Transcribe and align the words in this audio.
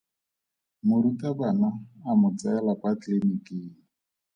Morutabana 0.87 1.69
a 2.09 2.11
mo 2.19 2.29
tseela 2.37 2.73
kwa 2.79 2.91
tleliniking. 2.99 3.69